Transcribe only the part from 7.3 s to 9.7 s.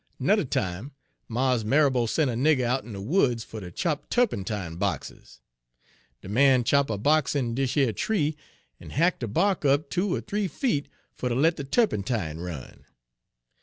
in dish yer tree, en hack' de bark